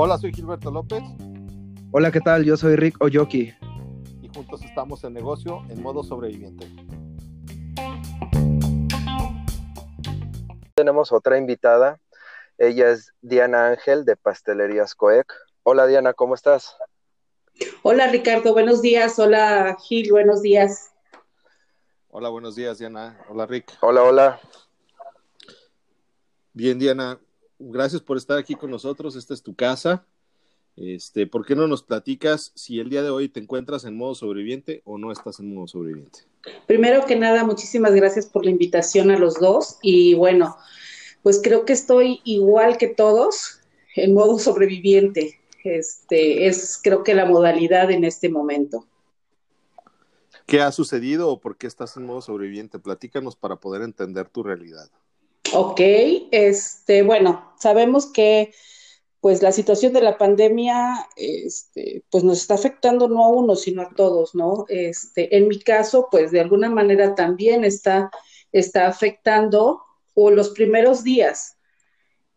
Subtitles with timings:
[0.00, 1.02] Hola, soy Gilberto López.
[1.90, 2.44] Hola, ¿qué tal?
[2.44, 3.52] Yo soy Rick Oyoki.
[4.22, 6.66] Y juntos estamos en negocio en modo sobreviviente.
[10.76, 11.98] Tenemos otra invitada.
[12.58, 15.32] Ella es Diana Ángel de Pastelerías Coec.
[15.64, 16.76] Hola Diana, ¿cómo estás?
[17.82, 19.18] Hola Ricardo, buenos días.
[19.18, 20.92] Hola Gil, buenos días.
[22.10, 23.18] Hola, buenos días Diana.
[23.28, 23.76] Hola Rick.
[23.80, 24.40] Hola, hola.
[26.58, 27.20] Bien Diana,
[27.60, 29.14] gracias por estar aquí con nosotros.
[29.14, 30.04] Esta es tu casa.
[30.76, 34.16] Este, ¿por qué no nos platicas si el día de hoy te encuentras en modo
[34.16, 36.22] sobreviviente o no estás en modo sobreviviente?
[36.66, 40.56] Primero que nada, muchísimas gracias por la invitación a los dos y bueno,
[41.22, 43.60] pues creo que estoy igual que todos
[43.94, 45.38] en modo sobreviviente.
[45.62, 48.84] Este es creo que la modalidad en este momento.
[50.44, 52.80] ¿Qué ha sucedido o por qué estás en modo sobreviviente?
[52.80, 54.90] Platícanos para poder entender tu realidad.
[55.54, 55.80] Ok,
[56.30, 58.52] este, bueno, sabemos que
[59.20, 63.82] pues la situación de la pandemia, este, pues nos está afectando no a uno, sino
[63.82, 64.64] a todos, ¿no?
[64.68, 68.10] Este, en mi caso, pues de alguna manera también está,
[68.52, 69.82] está afectando,
[70.14, 71.56] o los primeros días,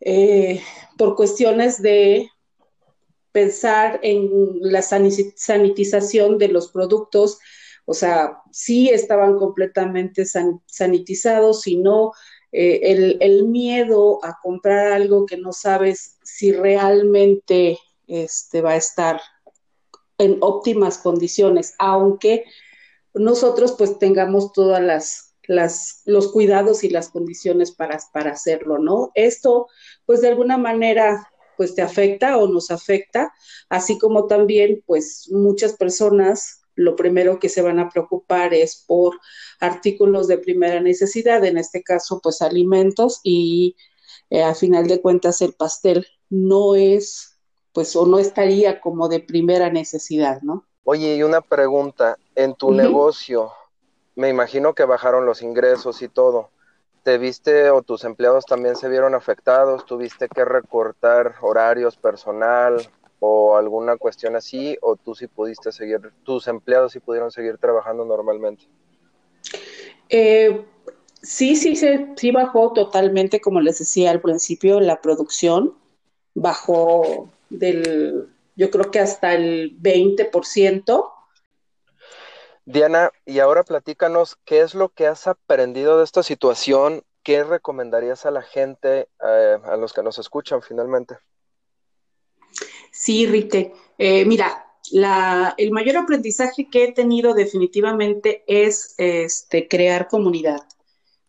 [0.00, 0.60] eh,
[0.98, 2.30] por cuestiones de
[3.32, 7.38] pensar en la sanitización de los productos,
[7.84, 10.24] o sea, sí estaban completamente
[10.66, 12.12] sanitizados, si no,
[12.56, 19.20] eh, el, miedo a comprar algo que no sabes si realmente este, va a estar
[20.18, 22.44] en óptimas condiciones, aunque
[23.12, 29.10] nosotros pues tengamos todas las, las, los cuidados y las condiciones para, para hacerlo, ¿no?
[29.16, 29.66] Esto
[30.06, 33.32] pues de alguna manera pues te afecta o nos afecta,
[33.68, 39.20] así como también pues muchas personas lo primero que se van a preocupar es por
[39.60, 43.76] artículos de primera necesidad, en este caso, pues alimentos y
[44.30, 47.38] eh, a final de cuentas el pastel no es,
[47.72, 50.66] pues o no estaría como de primera necesidad, ¿no?
[50.84, 53.52] Oye, y una pregunta, en tu negocio,
[54.16, 56.50] me imagino que bajaron los ingresos y todo.
[57.02, 59.86] ¿Te viste o tus empleados también se vieron afectados?
[59.86, 62.86] ¿Tuviste que recortar horarios personal?
[63.26, 68.04] O alguna cuestión así, o tú sí pudiste seguir, tus empleados sí pudieron seguir trabajando
[68.04, 68.64] normalmente?
[70.10, 70.62] Eh,
[71.22, 75.74] sí, sí, sí, bajó totalmente, como les decía al principio, la producción
[76.34, 81.10] bajó del, yo creo que hasta el 20%.
[82.66, 87.02] Diana, y ahora platícanos, ¿qué es lo que has aprendido de esta situación?
[87.22, 91.16] ¿Qué recomendarías a la gente, eh, a los que nos escuchan finalmente?
[92.94, 93.72] Sí, Rite.
[93.98, 94.64] Eh, mira,
[95.58, 100.60] el mayor aprendizaje que he tenido definitivamente es este, crear comunidad,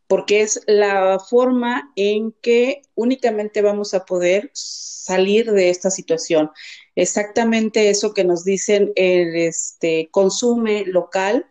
[0.05, 6.51] porque es la forma en que únicamente vamos a poder salir de esta situación.
[6.93, 11.47] Exactamente eso que nos dicen el este, consume local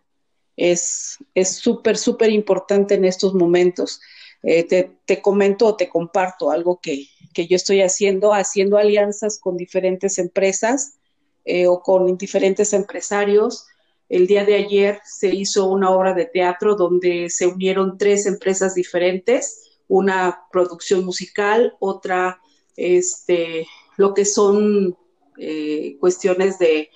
[0.57, 4.01] es súper, súper importante en estos momentos.
[4.47, 4.65] Eh,
[5.07, 10.19] te, comento o te comparto algo que, que yo estoy haciendo, haciendo alianzas con diferentes
[10.19, 10.99] empresas
[11.47, 13.67] eh, o con diferentes empresarios.
[14.11, 18.75] El día de ayer se hizo una obra de teatro donde se unieron tres empresas
[18.75, 22.39] diferentes, una producción musical, otra,
[22.77, 23.67] este,
[23.97, 24.95] lo que son
[25.39, 26.91] eh, cuestiones de,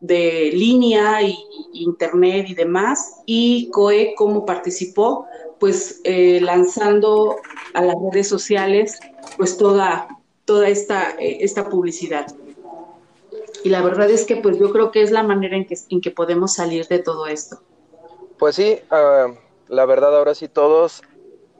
[0.00, 1.38] de línea y
[1.72, 5.26] internet y demás, y COE cómo participó,
[5.58, 7.36] pues eh, lanzando
[7.74, 8.98] a las redes sociales
[9.36, 10.08] pues toda,
[10.44, 12.26] toda esta, eh, esta publicidad.
[13.64, 16.00] Y la verdad es que pues yo creo que es la manera en que, en
[16.00, 17.60] que podemos salir de todo esto.
[18.38, 19.28] Pues sí, ah,
[19.68, 21.02] la verdad ahora sí todos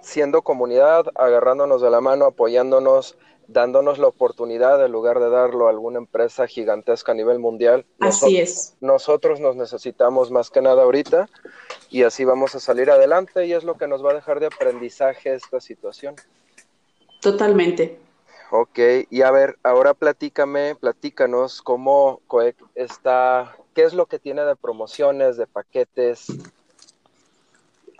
[0.02, 3.16] siendo comunidad, agarrándonos de la mano, apoyándonos,
[3.48, 7.86] dándonos la oportunidad en lugar de darlo a alguna empresa gigantesca a nivel mundial.
[8.00, 8.76] Así es.
[8.80, 11.28] Nosotros nos necesitamos más que nada ahorita
[11.90, 14.46] y así vamos a salir adelante y es lo que nos va a dejar de
[14.46, 16.16] aprendizaje esta situación.
[17.20, 17.98] Totalmente.
[18.50, 18.78] Ok,
[19.10, 22.20] y a ver, ahora platícame, platícanos cómo
[22.76, 26.28] está, qué es lo que tiene de promociones, de paquetes.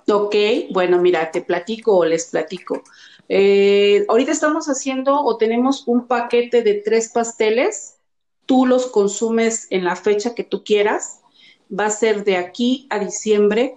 [0.09, 0.37] Ok,
[0.71, 2.83] bueno, mira, te platico o les platico.
[3.29, 7.97] Eh, ahorita estamos haciendo o tenemos un paquete de tres pasteles.
[8.47, 11.21] Tú los consumes en la fecha que tú quieras.
[11.69, 13.77] Va a ser de aquí a diciembre.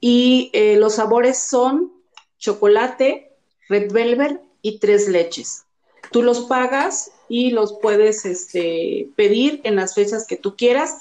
[0.00, 1.92] Y eh, los sabores son
[2.38, 3.32] chocolate,
[3.68, 5.64] red velvet y tres leches.
[6.10, 10.98] Tú los pagas y los puedes este, pedir en las fechas que tú quieras.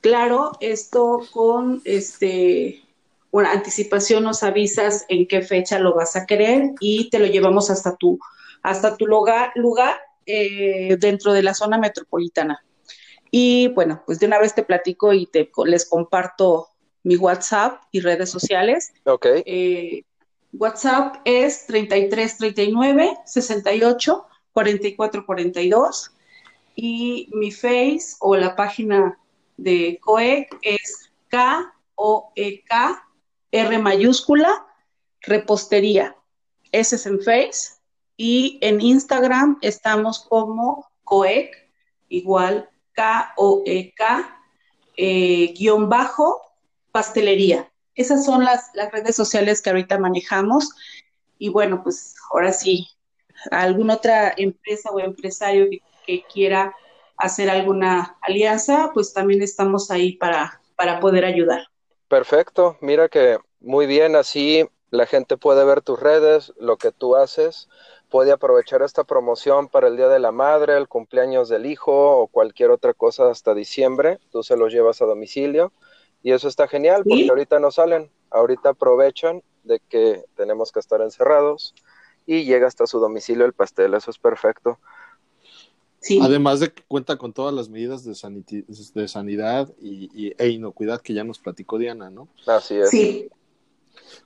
[0.00, 2.85] Claro, esto con este
[3.36, 7.68] una anticipación nos avisas en qué fecha lo vas a querer y te lo llevamos
[7.68, 8.18] hasta tu,
[8.62, 9.94] hasta tu lugar, lugar
[10.24, 12.64] eh, dentro de la zona metropolitana.
[13.30, 16.68] Y bueno, pues de una vez te platico y te les comparto
[17.02, 18.94] mi WhatsApp y redes sociales.
[19.04, 19.26] Ok.
[19.44, 20.04] Eh,
[20.54, 26.10] WhatsApp es 3339 68 44 42
[26.74, 29.18] y mi Face o la página
[29.58, 33.05] de COEC es K-O-E-K
[33.60, 34.66] R mayúscula
[35.22, 36.16] repostería.
[36.72, 37.76] Ese es en Face
[38.16, 41.70] y en Instagram estamos como COEC
[42.08, 44.40] igual K-O-E-K
[44.96, 46.40] eh, guion bajo
[46.92, 47.70] pastelería.
[47.94, 50.70] Esas son las, las redes sociales que ahorita manejamos.
[51.38, 52.88] Y bueno, pues ahora sí,
[53.50, 55.82] alguna otra empresa o empresario que,
[56.32, 56.72] quiera
[57.16, 61.66] hacer alguna alianza, pues también estamos ahí para, para poder ayudar.
[62.06, 67.16] Perfecto, mira que muy bien, así la gente puede ver tus redes, lo que tú
[67.16, 67.68] haces,
[68.08, 72.28] puede aprovechar esta promoción para el Día de la Madre, el cumpleaños del hijo o
[72.28, 75.72] cualquier otra cosa hasta diciembre, tú se los llevas a domicilio
[76.22, 81.00] y eso está genial porque ahorita no salen, ahorita aprovechan de que tenemos que estar
[81.00, 81.74] encerrados
[82.26, 84.78] y llega hasta su domicilio el pastel, eso es perfecto.
[86.00, 86.20] Sí.
[86.22, 88.64] Además de que cuenta con todas las medidas de,
[88.94, 92.28] de sanidad y, e inocuidad que ya nos platicó Diana, ¿no?
[92.46, 92.90] Así es.
[92.90, 93.28] Sí.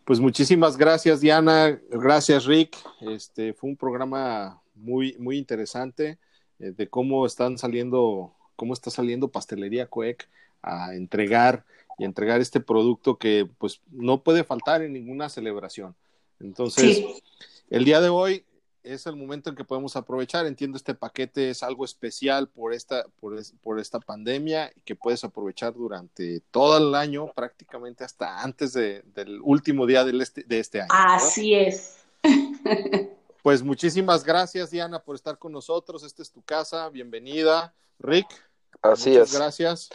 [0.05, 1.81] Pues muchísimas gracias, Diana.
[1.91, 2.77] Gracias, Rick.
[3.01, 6.19] Este fue un programa muy, muy interesante
[6.59, 10.29] eh, de cómo están saliendo, cómo está saliendo Pastelería Coec
[10.63, 11.65] a entregar
[11.99, 15.95] y entregar este producto que pues no puede faltar en ninguna celebración.
[16.41, 17.05] Entonces,
[17.69, 18.45] el día de hoy
[18.93, 20.47] es el momento en que podemos aprovechar.
[20.47, 25.75] Entiendo este paquete es algo especial por esta, por, por esta pandemia que puedes aprovechar
[25.75, 30.81] durante todo el año, prácticamente hasta antes de, del último día del este, de este
[30.81, 30.91] año.
[30.91, 31.99] Así es.
[33.43, 36.03] Pues muchísimas gracias, Diana, por estar con nosotros.
[36.03, 36.91] Esta es tu casa.
[36.91, 37.73] Bienvenida.
[37.99, 38.27] Rick.
[38.83, 39.33] Así es.
[39.33, 39.89] Gracias.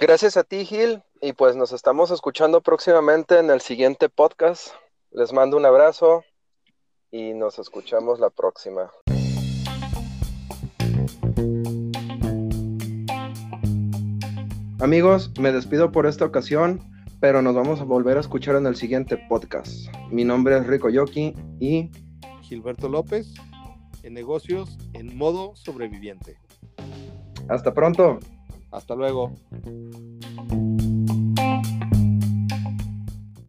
[0.00, 1.00] Gracias a ti, Gil.
[1.20, 4.74] Y pues nos estamos escuchando próximamente en el siguiente podcast.
[5.12, 6.24] Les mando un abrazo
[7.14, 8.90] y nos escuchamos la próxima.
[14.80, 16.80] Amigos, me despido por esta ocasión,
[17.20, 19.86] pero nos vamos a volver a escuchar en el siguiente podcast.
[20.10, 21.88] Mi nombre es Rico Yoki y
[22.42, 23.32] Gilberto López
[24.02, 26.36] en negocios en modo sobreviviente.
[27.48, 28.18] Hasta pronto.
[28.72, 29.30] Hasta luego.